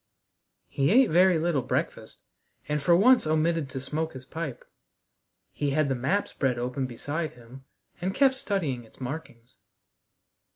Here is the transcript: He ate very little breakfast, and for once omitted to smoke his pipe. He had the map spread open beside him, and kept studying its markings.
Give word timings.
He 0.67 0.89
ate 0.89 1.11
very 1.11 1.37
little 1.37 1.61
breakfast, 1.61 2.17
and 2.67 2.81
for 2.81 2.95
once 2.95 3.27
omitted 3.27 3.69
to 3.69 3.79
smoke 3.79 4.13
his 4.13 4.25
pipe. 4.25 4.65
He 5.51 5.69
had 5.69 5.89
the 5.89 5.93
map 5.93 6.27
spread 6.27 6.57
open 6.57 6.87
beside 6.87 7.33
him, 7.33 7.65
and 8.01 8.15
kept 8.15 8.33
studying 8.33 8.83
its 8.83 8.99
markings. 8.99 9.57